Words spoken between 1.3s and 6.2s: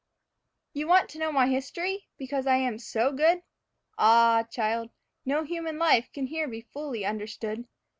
my history, because I am so good? Ah, child, no human life